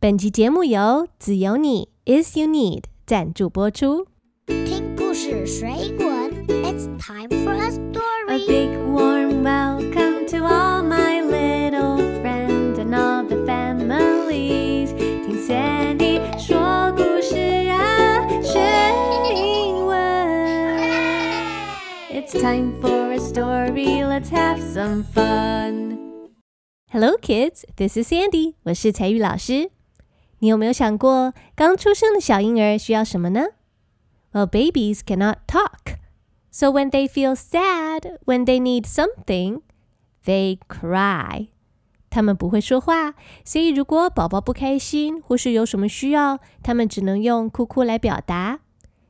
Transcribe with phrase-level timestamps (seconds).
[0.00, 4.06] 本集节目由只有你 is you need 赞助播出。
[4.46, 6.06] 听故事水滚
[6.46, 8.28] ，It's time for a story.
[8.28, 14.94] A big warm welcome to all my little friends and all the families.
[14.96, 17.36] 听 Sandy 说故事
[17.68, 18.60] 啊，学
[19.34, 19.98] 英文。
[22.12, 24.04] It's time for a story.
[24.04, 25.98] Let's have some fun.
[26.92, 27.64] Hello, kids.
[27.74, 28.54] This is Sandy.
[28.62, 29.72] 我是彩玉老师。
[30.40, 33.46] 你有没有想过，刚出生的小婴儿需要什么呢
[34.32, 35.96] ？Well, babies cannot talk.
[36.50, 39.62] So when they feel sad, when they need something,
[40.24, 41.48] they cry.
[42.10, 48.60] 他们不会说话，所以如果宝宝不开心或是有什么需要，他们只能用哭哭来表达。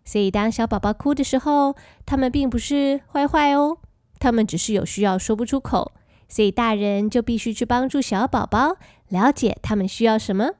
[0.05, 3.78] 所以当小宝宝哭的时候，他们并不是坏坏哦，
[4.19, 5.92] 他们只是有需要说不出口，
[6.28, 8.77] 所以大人就必须去帮助小宝宝
[9.08, 10.52] 了解他们需要什么。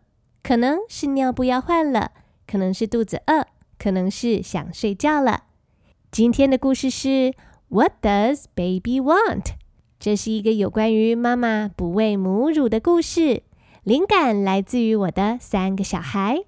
[0.49, 2.13] 可能是尿布要换了，
[2.47, 3.45] 可能是肚子饿，
[3.79, 5.43] 可能是想睡觉了。
[6.11, 7.35] 今天的故事是
[7.69, 9.45] What does baby want？
[10.01, 13.43] 这是一个有关于妈妈不喂母乳的故事。
[13.83, 16.45] 灵感来自于我的三个小孩：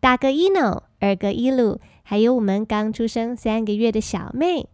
[0.00, 4.70] 大哥伊诺，二哥伊鲁，还有我们刚出生三个月的小妹。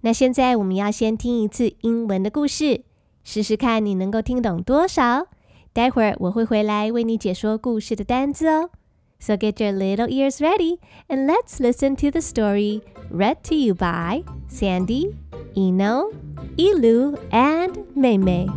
[0.00, 2.82] 那现在我们要先听一次英文的故事，
[3.22, 5.28] 试试看你能够听懂多少。
[5.73, 8.69] 待会儿我会回来为你解说故事的单字哦。
[9.19, 14.23] So get your little ears ready and let's listen to the story read to you by
[14.47, 15.15] Sandy,
[15.55, 16.11] Eno,
[16.57, 18.47] Ilu, and Meimei.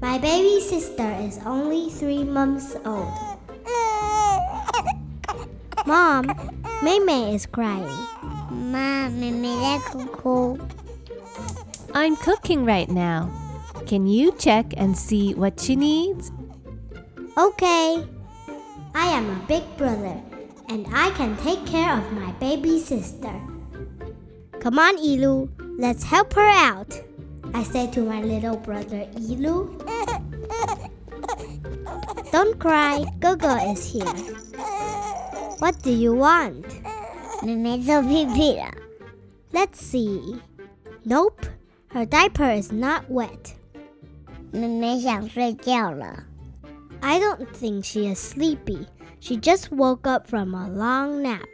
[0.00, 3.08] My baby sister is only three months old.
[5.86, 6.26] Mom,
[6.82, 8.13] Meimei is crying.
[11.93, 13.31] I'm cooking right now.
[13.87, 16.29] Can you check and see what she needs?
[17.37, 18.05] Okay.
[18.93, 20.19] I am a big brother
[20.67, 23.31] and I can take care of my baby sister.
[24.59, 26.99] Come on, Ilu, let's help her out.
[27.53, 29.71] I said to my little brother Ilu.
[32.33, 34.15] Don't cry, Gogo is here.
[35.59, 36.65] What do you want?
[39.53, 40.41] Let's see.
[41.05, 41.45] Nope,
[41.89, 43.55] her diaper is not wet.
[47.01, 48.87] I don't think she is sleepy.
[49.19, 51.47] She just woke up from a long nap.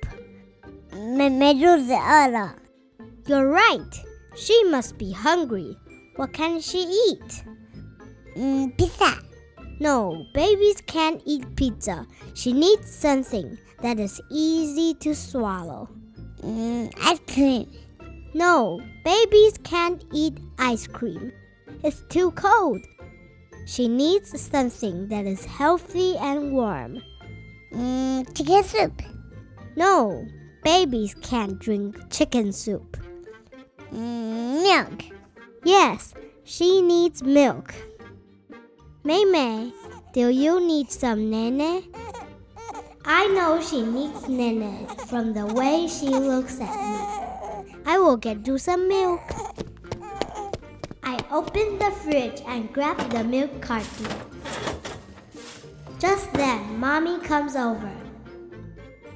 [3.27, 4.03] You're right.
[4.35, 5.77] She must be hungry.
[6.15, 7.43] What can she eat?
[8.35, 9.17] Mm, pizza.
[9.81, 12.05] No, babies can't eat pizza.
[12.35, 15.89] She needs something that is easy to swallow.
[16.43, 17.67] Mm, ice cream.
[18.35, 21.31] No, babies can't eat ice cream.
[21.83, 22.79] It's too cold.
[23.65, 27.01] She needs something that is healthy and warm.
[27.73, 29.01] Mm, chicken soup.
[29.75, 30.27] No,
[30.63, 32.97] babies can't drink chicken soup.
[33.91, 35.05] Mm, milk.
[35.63, 37.73] Yes, she needs milk.
[39.03, 39.73] Meimei,
[40.13, 41.83] do you need some nene?
[43.03, 47.73] I know she needs nene from the way she looks at me.
[47.83, 49.21] I will get you some milk.
[51.01, 54.07] I open the fridge and grab the milk carton.
[55.97, 57.91] Just then, Mommy comes over.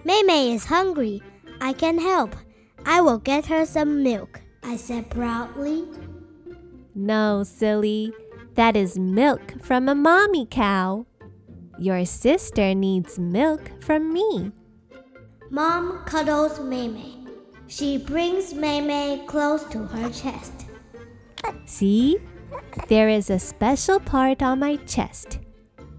[0.03, 1.21] Meimei is hungry.
[1.61, 2.35] I can help.
[2.87, 5.85] I will get her some milk, I said proudly.
[6.95, 8.13] No, silly.
[8.55, 11.05] That is milk from a mommy cow.
[11.77, 14.51] Your sister needs milk from me.
[15.49, 17.27] Mom cuddles Meimei.
[17.67, 20.67] She brings Meimei close to her chest.
[21.65, 22.17] See?
[22.87, 25.39] There is a special part on my chest.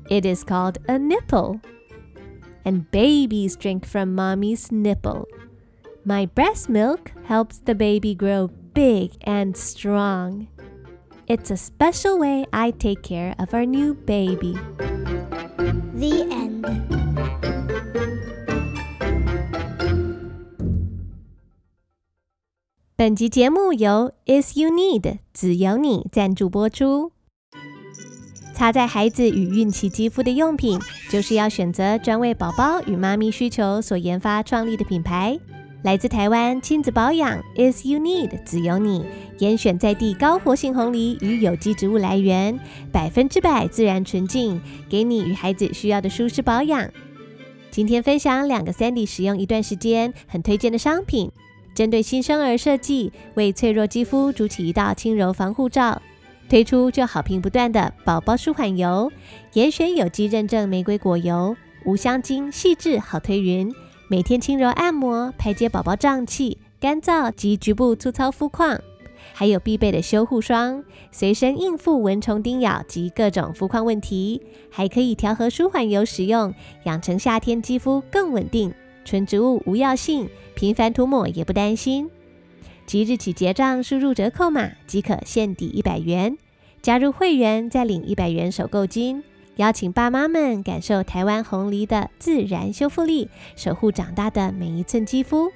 [0.08, 1.60] It is called a nipple.
[2.64, 5.26] And babies drink from mommy's nipple.
[6.04, 10.48] My breast milk helps the baby grow big and strong.
[11.28, 14.56] It's a special way I take care of our new baby.
[15.92, 16.64] The end.
[22.94, 27.10] 本集节目由 Is You Need 只有你赞助播出。
[28.54, 30.78] 擦在孩子与孕期肌肤的用品，
[31.10, 35.40] 就是要选择专为宝宝与妈咪需求所研发创立的品牌。
[35.86, 39.06] 来自台湾亲子保养，Is You Need 只有你，
[39.38, 42.58] 严选在地高活性红梨与有机植物来源，
[42.90, 46.90] 百分之百自然纯净，给你与孩子需要的舒适保养。
[47.70, 51.30] 今天分享两个 Sandy 使用一段时间很推荐的商品。
[51.72, 56.02] 针对新生儿设计，为脆弱肌肤筑起一道轻柔防护罩。
[56.48, 59.12] 推出就好评不断的宝宝舒缓油，
[59.52, 63.72] 严选有机认证玫瑰果油，无香精，细致好推匀。
[64.08, 68.80] 每天轻柔按摩，排解宝宝胀气、干燥及局部粗糙肤况。
[69.32, 74.40] 还有必备的修护霜，随身应付蚊虫叮咬及各种肤况问题。
[74.70, 76.54] 还可以调和舒缓油使用，
[76.84, 78.72] 养成夏天肌肤更稳定。
[79.04, 82.08] 纯植物无药性，频繁涂抹也不担心。
[82.86, 86.38] 即日起结账，输入折扣码即可现抵一百元。
[86.80, 89.24] 加入会员再领一百元首购金。
[89.56, 95.50] 邀请爸妈们感受台湾红梨的自然修复力，守护长大的每一寸肌肤。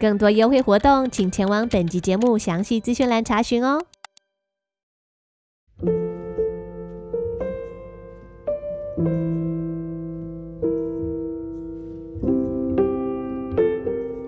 [0.00, 3.84] 更多优惠活动，请前往本集节目详细资讯栏查询哦。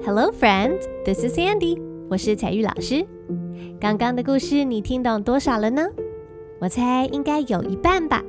[0.06, 0.87] Hello, friends.
[1.05, 1.82] This is Sandy.
[2.09, 3.05] 我是彩玉老师。
[3.81, 5.88] 刚刚的故事你听懂多少了呢？
[6.61, 8.23] 我猜应该有一半吧。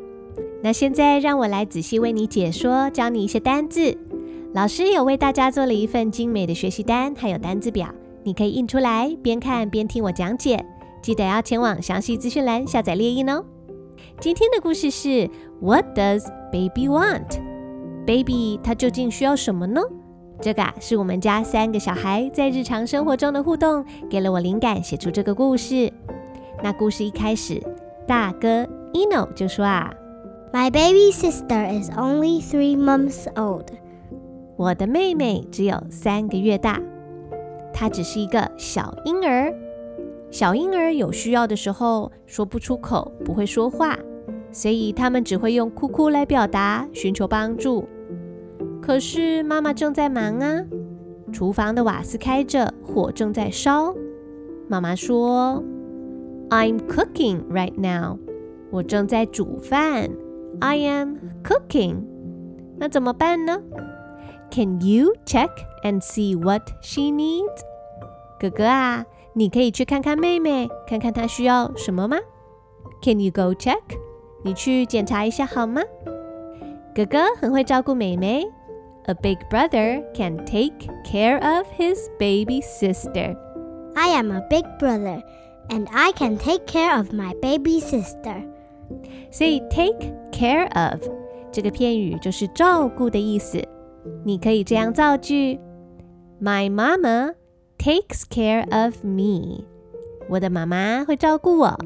[0.61, 3.97] 那现在让我来仔细为你解说，教你一些单字。
[4.53, 7.87] 老师有为大家做了一份精美的学习单，还有单字表，
[8.23, 10.65] 你可以印出来，边看边听我讲解。
[11.01, 13.43] 记得要前往详细资讯栏下载列印哦。
[14.19, 15.29] 今天的故事是
[15.61, 19.81] What does baby want？Baby 他究竟需要什么呢？
[20.41, 25.93] 这个啊，是我们家三个小孩在日常生活中的互动，给了我灵感，写出这个故事。
[26.61, 27.61] 那故事一开始，
[28.05, 29.93] 大哥 Eno 就说啊
[30.51, 33.67] ：“My baby sister is only three months old。”
[34.57, 36.81] 我的妹妹只有三个月大，
[37.73, 39.53] 她只是一个小婴儿。
[40.31, 43.97] 小婴儿有需要的时候说不出口，不会说话，
[44.51, 47.87] 所以他们只会用哭哭来表达，寻求帮助。
[48.81, 50.65] 可是妈妈正在忙啊，
[51.31, 53.95] 厨房的瓦斯开着，火正在烧。
[54.67, 55.63] 妈妈说
[56.49, 58.17] ：“I'm cooking right now。”
[58.71, 60.09] 我正在煮饭。
[60.60, 62.04] I am cooking。
[62.78, 63.60] 那怎么办呢？
[64.50, 65.50] Can you check
[65.82, 67.62] and see what she needs？
[68.38, 69.04] 哥哥啊，
[69.34, 72.18] 你可以去看看妹妹，看看她需要什么吗？
[73.02, 73.80] Can you go check？
[74.44, 75.82] 你去检查一下好吗？
[76.94, 78.46] 哥哥很会照顾妹妹。
[79.06, 83.36] A big brother can take care of his baby sister.
[83.94, 85.22] I am a big brother,
[85.68, 88.42] and I can take care of my baby sister.
[89.31, 89.97] 所以 take
[90.31, 90.99] care of
[91.51, 93.61] 这个片语就是照顾的意思。
[94.23, 95.59] 你可以这样造句
[96.41, 97.33] ：My mama
[97.77, 99.65] takes care of me.
[100.29, 101.77] 我的妈妈会照顾我。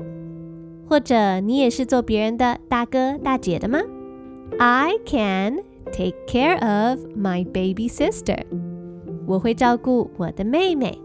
[0.89, 3.79] 或者你也是做别人的大哥大姐的吗
[4.59, 5.63] ？I can.
[5.91, 8.43] Take care of my baby sister。
[9.27, 10.97] 我会照顾我的妹妹。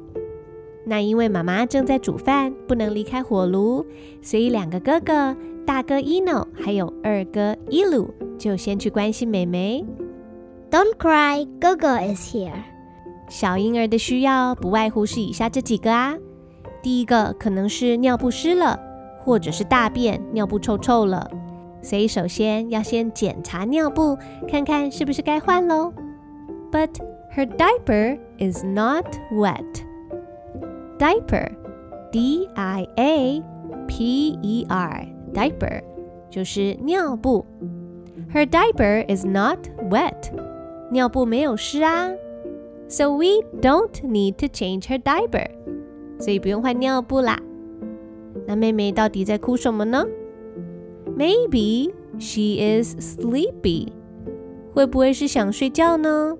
[0.87, 3.85] 那因为妈妈正在煮饭，不能离开火炉，
[4.23, 5.37] 所以两个哥哥，
[5.68, 9.86] 大哥 Eno 还有二哥 Elu 就先去关心妹妹。
[10.70, 12.52] Don't cry, 哥哥 is here。
[13.30, 16.16] 小婴儿的需要不外乎是以下这几个啊。
[16.82, 18.80] 第一个可能是尿布湿了，
[19.24, 21.30] 或者是大便尿布臭臭了。
[21.82, 24.18] 所以首先要先检查尿布，
[24.48, 25.94] 看看是不是该换喽。
[26.72, 26.90] But
[27.36, 29.64] her diaper is not wet.
[31.00, 31.52] Diaper,
[32.12, 33.46] D-I-A-P-E-R,
[35.34, 35.82] diaper
[36.30, 37.46] 就是尿布。
[38.34, 39.60] Her diaper is not
[39.90, 40.32] wet.
[40.92, 42.12] 尿布没有湿啊。
[42.88, 45.50] So we don't need to change her diaper.
[46.20, 47.40] 所以不用换尿布啦。
[48.48, 50.06] 那妹妹到底在哭什么呢？
[51.18, 53.90] Maybe she is sleepy.
[54.74, 56.38] 会不会是想睡觉呢？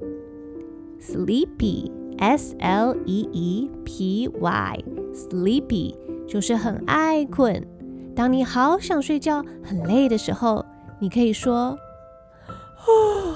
[1.00, 3.04] Sleepy, S-L-E-E-P-Y,
[5.14, 5.96] sleepy
[6.28, 7.66] 就是很爱困。
[8.18, 10.66] 当你好想睡觉、很累的时候，
[11.00, 11.78] 你可以说：“
[12.88, 13.36] Oh,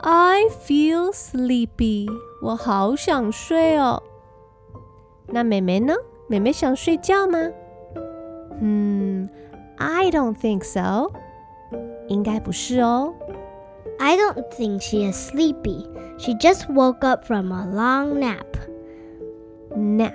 [0.00, 2.08] I feel sleepy.
[2.42, 4.02] 我好想睡哦。”
[5.28, 5.94] 那妹妹呢？
[6.28, 7.38] 妹妹想睡觉吗？
[8.60, 9.28] 嗯。
[9.78, 11.10] I don't think so.
[12.08, 13.12] 应该不是哦。
[13.98, 15.86] I don't think she is sleepy.
[16.16, 18.46] She just woke up from a long nap.
[19.76, 20.14] Nap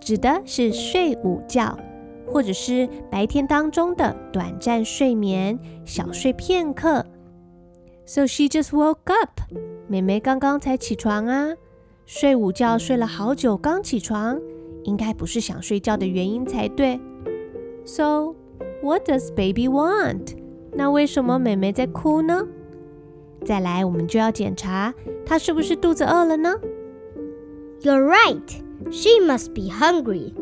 [0.00, 1.78] 指的是睡午觉，
[2.26, 7.04] 或者是白天当中的短暂睡眠，小睡片刻。
[8.04, 9.40] So she just woke up.
[9.88, 11.54] 妹妹刚刚才起床啊，
[12.06, 14.40] 睡午觉睡了好久，刚起床，
[14.84, 17.00] 应该不是想睡觉的原因才对。
[17.84, 18.34] So
[18.82, 20.36] What does baby want？
[20.72, 22.44] 那为什么妹妹在哭呢？
[23.44, 24.92] 再来，我们就要检查
[25.24, 26.52] 她是不是肚子饿了呢？
[27.80, 28.50] You're right.
[28.90, 30.34] She must be hungry.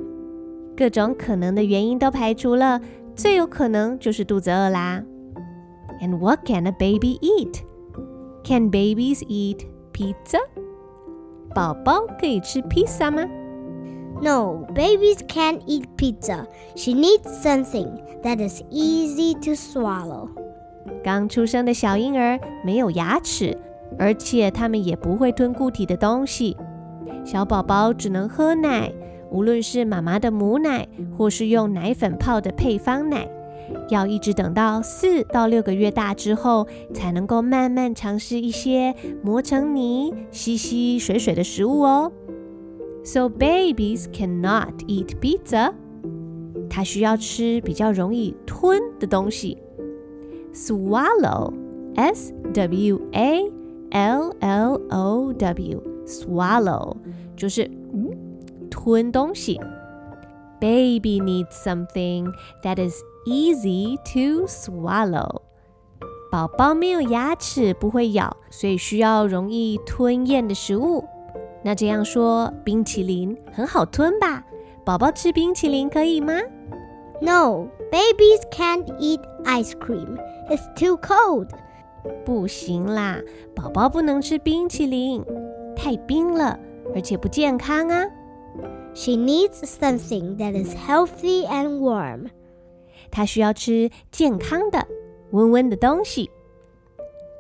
[0.75, 2.81] 各种可能的原因都排除了，
[3.15, 5.03] 最有可能就是肚子饿啦。
[6.01, 7.61] And what can a baby eat?
[8.43, 10.39] Can babies eat pizza?
[11.53, 13.25] 宝宝可以吃披萨吗
[14.21, 16.45] ？No, babies can't eat pizza.
[16.75, 17.87] She needs something
[18.23, 20.29] that is easy to swallow.
[21.03, 23.57] 刚出生的小婴儿没有牙齿，
[23.97, 26.57] 而且他们也不会吞固体的东西。
[27.23, 28.91] 小宝宝只能喝奶，
[29.35, 30.87] 无论是妈妈的母奶，
[31.17, 33.27] 或是用奶粉泡的配方奶，
[33.89, 42.13] 要一直等到四到六个月大之后，才能够慢慢尝试一些磨成泥、稀稀水水的食物哦。
[43.03, 45.73] So babies cannot eat pizza.
[46.69, 49.57] 他需要吃比较容易吞的东西。
[50.53, 51.53] Swallow,
[51.95, 53.51] S W A
[53.91, 56.95] L L O W, swallow
[57.35, 57.69] 就是
[58.84, 59.60] 吞东西。
[60.60, 62.30] Baby needs something
[62.62, 65.42] that is easy to swallow.
[66.30, 71.04] 宝宝没有牙齿，不会咬，所以需要容易吞咽的食物。
[71.62, 74.44] 那这样说，冰淇淋很好吞吧？
[74.84, 76.34] 宝宝吃冰淇淋可以吗？
[77.20, 80.16] No, babies can't eat ice cream.
[80.48, 81.48] It's too cold.
[82.24, 83.20] 不行啦，
[83.54, 85.24] 宝宝不能吃冰淇淋，
[85.76, 86.58] 太冰了，
[86.94, 88.06] 而且不健康啊。
[88.94, 92.28] She needs something that is healthy and warm.
[93.10, 94.86] 她需要吃健康的、
[95.30, 96.30] 温温的东西。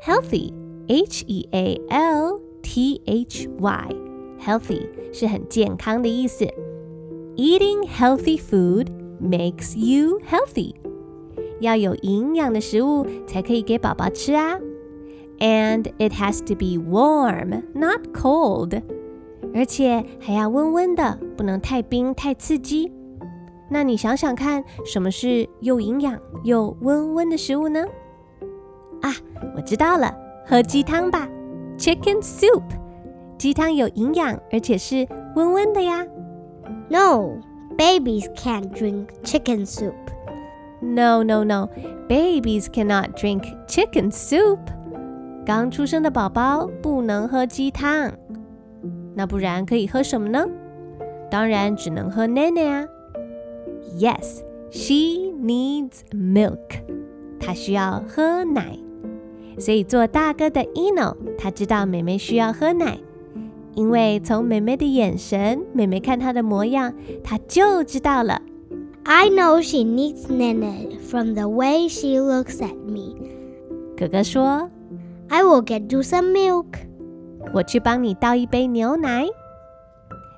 [0.02, 0.52] Healthy,
[0.88, 1.50] H-E-A-L-T-H-Y.
[4.40, 6.46] Healthy 是很健康的意思。
[7.36, 8.88] Eating healthy food
[9.20, 10.74] makes you healthy。
[11.60, 14.58] 要有营养的食物才可以给宝宝吃啊。
[15.38, 18.82] And it has to be warm, not cold。
[19.55, 22.91] 而且还要温温的，不能太冰太刺激。
[23.69, 27.85] 那你想想看，什么是又营养又温温的食物呢？
[29.01, 29.09] 啊，
[29.55, 30.13] 我知道了，
[30.45, 31.27] 喝鸡汤吧
[31.77, 32.61] ，Chicken soup。
[33.37, 36.05] 鸡汤有营养，而且是温温的呀。
[36.89, 37.39] No,
[37.77, 39.93] babies can't drink chicken soup.
[40.81, 41.69] No, no, no,
[42.07, 44.59] babies cannot drink chicken soup.
[45.45, 48.11] 刚出生的宝宝不能喝鸡汤，
[49.15, 50.45] 那不然可以喝什么呢？
[51.31, 52.85] 当然只能喝奶奶啊。
[53.97, 56.59] Yes, she needs milk.
[57.39, 58.77] 她需要喝奶，
[59.57, 62.99] 所以做大哥的 Eno，他知道妹妹需要喝奶。
[63.75, 66.93] 因为从妹妹的眼神，妹妹看她的模样，
[67.23, 68.41] 她就知道了。
[69.03, 73.15] I know she needs nene from the way she looks at me。
[73.97, 74.69] 哥哥说
[75.27, 76.65] ：“I will get you some milk。”
[77.53, 79.25] 我去帮你倒一杯牛奶。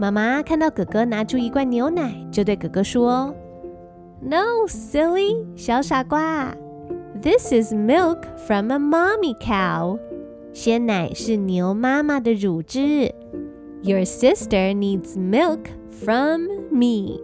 [0.00, 3.32] 妈妈看到哥哥拿出一罐牛奶，就对哥哥说
[4.21, 6.55] ：“No, silly，小傻瓜，
[7.21, 9.99] This is milk from a mommy cow。
[10.53, 13.13] 鲜奶是牛妈妈的乳汁。
[13.83, 17.19] Your sister needs milk from me。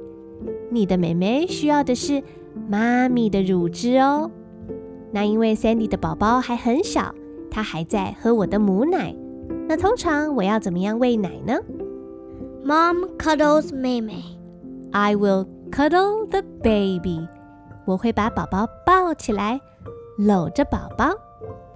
[0.70, 2.24] 你的妹妹需要的是。”
[2.70, 4.30] 妈咪的乳汁哦，
[5.12, 7.14] 那因为 Sandy 的宝宝还很小，
[7.50, 9.14] 他还在喝我的母奶。
[9.68, 11.60] 那通常我要怎么样喂奶呢？
[12.64, 14.24] Mom cuddles 妹妹。
[14.92, 17.29] I will cuddle the baby。
[17.85, 19.61] 我会把宝宝抱起来，
[20.19, 21.07] 搂着宝宝。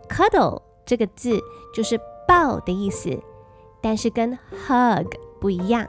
[0.09, 1.41] Cuddle 这个字
[1.75, 3.19] 就是抱的意思，
[3.81, 5.07] 但是跟 hug
[5.41, 5.87] 不一样。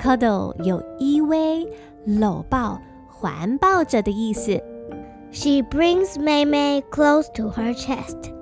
[0.00, 1.68] Cuddle 有依偎、
[2.04, 4.52] 搂抱、环抱着的意思。
[5.30, 8.32] She brings Maymay close to her chest.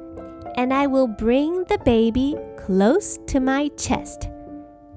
[0.57, 4.29] And I will bring the baby close to my chest.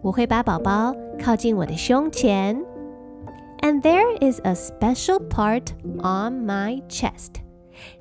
[0.02, 2.64] 我会把宝宝靠近我的胸前。
[3.62, 7.43] And there is a special part on my chest.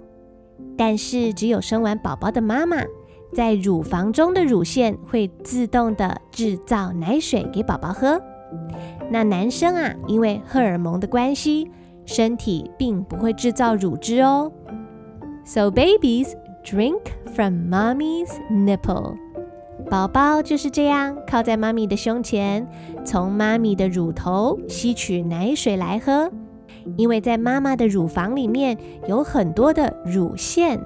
[0.78, 2.78] 但是只有生完宝宝的妈妈，
[3.34, 8.22] 在乳房中的乳腺会自动的制造奶水给宝宝喝。
[9.10, 11.70] 那男生啊，因为荷尔蒙的关系，
[12.06, 14.52] 身体并不会制造乳汁哦。
[15.46, 17.02] So babies drink
[17.34, 19.16] from mommy's nipple.
[19.90, 22.68] 宝宝就是这样靠在妈咪的胸前，
[23.06, 26.32] 从妈咪的乳头吸取奶水来喝。
[26.98, 28.78] 因为在妈妈的乳房里面
[29.08, 30.80] 有很多的乳腺，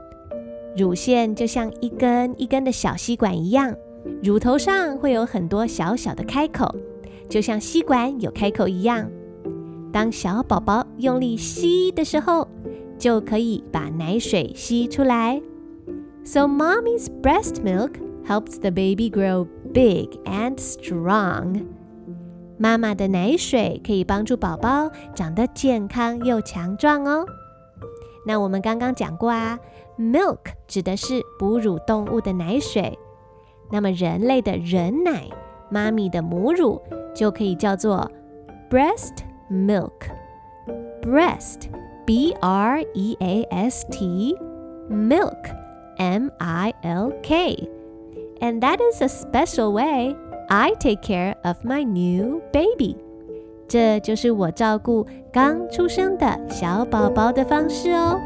[0.75, 3.75] 乳腺就像一根一根的小吸管一样，
[4.23, 6.73] 乳头上会有很多小小的开口，
[7.29, 9.09] 就像吸管有开口一样。
[9.91, 12.47] 当小宝宝用力吸的时候，
[12.97, 15.41] 就可以把奶水吸出来。
[16.23, 17.93] So mommy's breast milk
[18.27, 21.78] helps the baby grow big and strong.
[22.61, 27.25] 妈妈的奶水可以帮助宝宝长得健康又强壮哦。
[28.25, 29.57] 那我们刚刚讲过啊
[29.97, 32.99] ，milk 指的是哺乳动物的奶水。
[33.71, 35.29] 那么人类的人奶，
[35.69, 36.81] 妈咪的母乳
[37.15, 38.11] 就可以叫做
[38.69, 39.93] breast milk。
[41.01, 41.69] breast
[42.05, 44.35] B R E A S T
[44.89, 45.37] milk
[45.97, 47.69] M I L K
[48.41, 50.13] and that is a special way
[50.51, 52.97] I take care of my new baby。
[53.67, 58.19] 这就是我照顾刚出生的小宝宝的方式哦。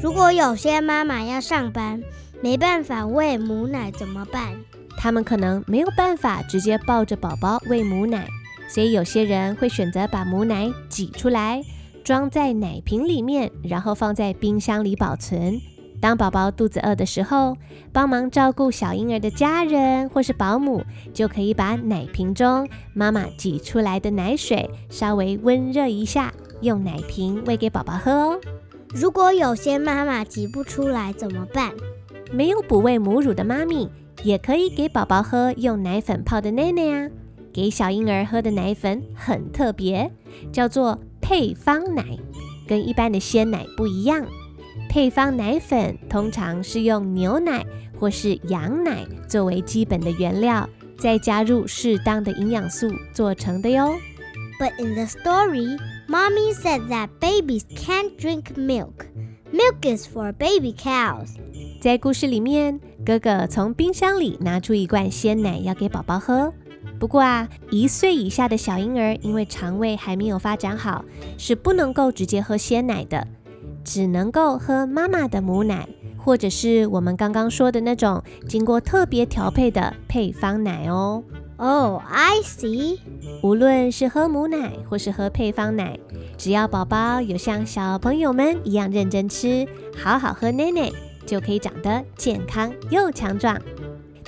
[0.00, 2.02] 如果有些妈妈要上班，
[2.42, 4.54] 没办法喂母奶怎么办？
[4.98, 8.28] 他们可能没有办法直接抱着宝宝喂母奶。
[8.68, 11.62] 所以有些人会选择把母奶挤出来，
[12.04, 15.58] 装在奶瓶里面，然后放在冰箱里保存。
[16.00, 17.56] 当宝宝肚子饿的时候，
[17.92, 20.84] 帮忙照顾小婴儿的家人或是保姆，
[21.14, 28.38] 就可以把奶瓶中妈妈挤出来的奶水稍微温热一下，用奶瓶喂给宝宝喝哦。
[28.94, 31.72] 如果有些妈妈挤不出来怎么办？
[32.30, 33.88] 没有哺喂母乳的妈咪，
[34.22, 37.10] 也可以给宝宝喝用奶粉泡的奶奶啊。
[37.52, 40.10] 给小婴儿喝的奶粉很特别，
[40.52, 42.04] 叫做配方奶，
[42.66, 44.24] 跟一般的鲜奶不一样。
[44.88, 47.66] 配方奶粉通常是用牛奶
[47.98, 53.96] 或是羊奶作为基本的原料，再加入适当的营养素做成的哟。
[54.60, 55.78] But in the story,
[56.08, 59.06] Mommy said that babies can't drink milk.
[59.50, 61.28] Milk is for baby cows.
[61.80, 66.52] 在故事里面，哥哥从冰箱里拿出一罐鲜奶要给宝宝喝。
[67.00, 71.02] 不过啊，一岁以下的小婴儿因为肠胃还没有发展好，
[71.38, 73.26] 是不能够直接喝鲜奶的，
[73.82, 81.24] 只能够喝妈妈的母奶，或者是我们刚刚说的那种经过特别调配的配方奶哦。
[81.60, 83.00] Oh, I see.
[83.42, 85.98] 无论是喝母奶或是喝配方奶，
[86.36, 89.66] 只要宝宝有像小朋友们一样认真吃，
[89.96, 90.88] 好好喝奶奶，
[91.26, 93.60] 就可以长得健康又强壮。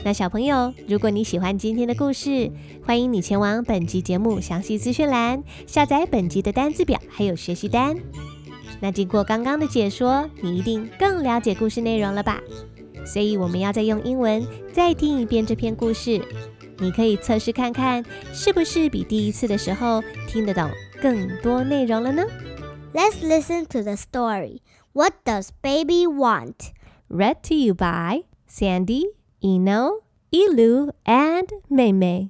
[0.03, 2.51] 那小朋友，如果你喜欢今天的故事，
[2.85, 7.95] 欢迎你前往本集节目详细资讯栏下载本集的单字表还有学习单。
[8.81, 12.41] 那经过刚刚的解说，你一定更了解故事内容了吧？
[13.07, 16.21] 所以我们要再用英文再听一遍这篇故事，
[16.80, 20.70] 你可以测试看看是不是比第一次的时候听得懂
[21.02, 22.24] 更多内容了呢？
[22.94, 24.60] Let's listen to the story.
[24.94, 26.72] What does baby want?
[27.10, 29.06] Read to you by Sandy.
[29.42, 30.02] Eno,
[30.32, 32.30] Ilu, and Maymay.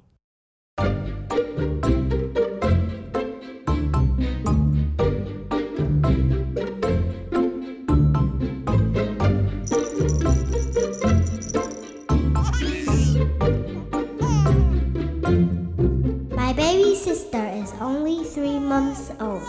[18.71, 19.43] months old.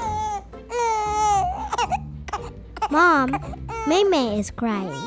[2.90, 3.30] Mom,
[3.86, 4.98] Maymay is crying.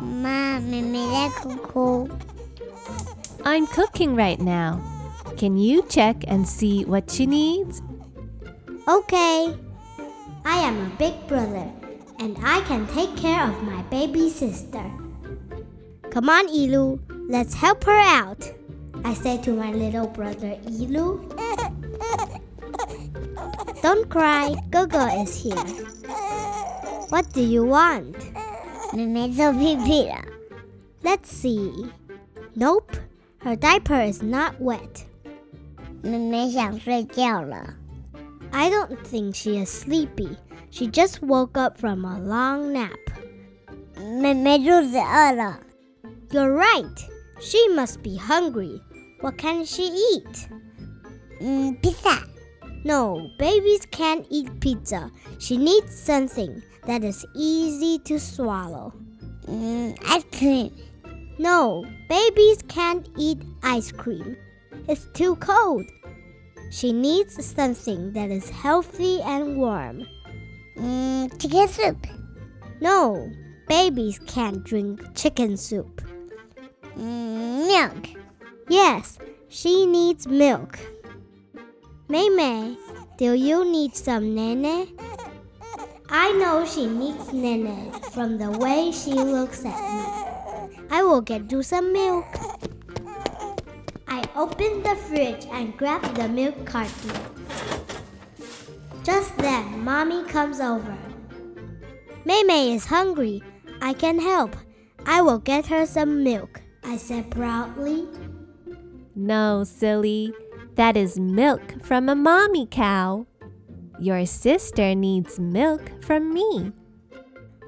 [0.00, 2.08] Mom, Maymay, cuckoo.
[3.44, 4.80] I'm cooking right now.
[5.36, 7.82] Can you check and see what she needs?
[8.88, 9.54] Okay.
[10.46, 11.68] I am a big brother
[12.20, 14.90] and I can take care of my baby sister.
[16.08, 18.50] Come on, Ilu, let's help her out,
[19.04, 21.20] I said to my little brother Ilu.
[23.81, 25.55] Don't cry, Gogo is here.
[27.09, 28.15] What do you want?
[28.93, 30.23] 妹妹做屁屁了。
[31.03, 31.91] Let's see.
[32.55, 32.95] Nope,
[33.39, 35.05] her diaper is not wet.
[36.01, 37.75] 妹妹想睡觉了。
[38.51, 40.37] I don't think she is sleepy.
[40.69, 42.99] She just woke up from a long nap.
[43.99, 45.59] 妹妹肚子饿了。
[46.29, 46.97] You're right.
[47.39, 48.81] She must be hungry.
[49.21, 50.47] What can she eat?
[51.39, 52.23] 嗯，披萨。
[52.88, 55.10] No, babies can't eat pizza.
[55.38, 58.94] She needs something that is easy to swallow.
[59.44, 60.72] Mm, ice cream.
[61.38, 64.38] No, babies can't eat ice cream.
[64.88, 65.84] It's too cold.
[66.70, 70.06] She needs something that is healthy and warm.
[70.78, 72.06] Mm, chicken soup.
[72.80, 73.30] No,
[73.68, 76.00] babies can't drink chicken soup.
[76.96, 78.08] Mm, milk.
[78.70, 79.18] Yes,
[79.50, 80.78] she needs milk.
[82.10, 82.74] May May,
[83.18, 84.96] do you need some nene?
[86.08, 90.78] I know she needs nene from the way she looks at me.
[90.90, 92.24] I will get you some milk.
[94.08, 97.12] I open the fridge and grab the milk carton.
[99.04, 100.96] Just then, Mommy comes over.
[102.24, 103.42] May May is hungry.
[103.82, 104.56] I can help.
[105.04, 108.06] I will get her some milk, I said proudly.
[109.14, 110.32] No, silly.
[110.78, 113.26] That is milk from a mommy cow.
[113.98, 116.70] Your sister needs milk from me.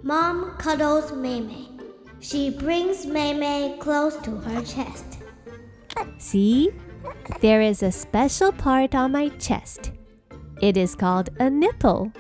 [0.05, 1.67] Mom cuddles Maymay.
[2.21, 5.19] She brings Maymay close to her chest.
[6.19, 6.71] See?
[7.41, 9.91] There is a special part on my chest.
[10.63, 12.13] It is called a nipple.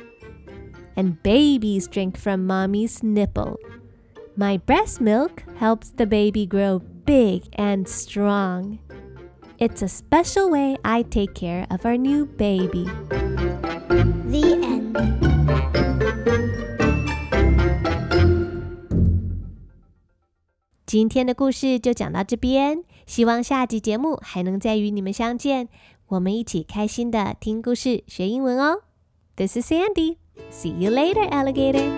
[0.96, 3.60] And babies drink from mommy's nipple.
[4.34, 8.80] My breast milk helps the baby grow big and strong.
[9.59, 12.85] It's a special way I take care of our new baby.
[14.29, 14.95] The end.
[20.85, 25.67] 今天的故事就讲到这边，希望下集节目还能再与你们相见，
[26.07, 28.81] 我们一起开心的听故事学英文哦。
[29.35, 30.17] This is Sandy.
[30.51, 31.89] See you later, alligator.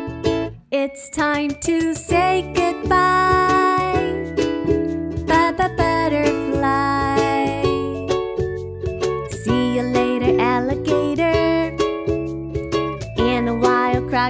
[0.70, 3.51] It's time to say goodbye.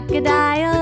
[0.01, 0.82] Crocodile.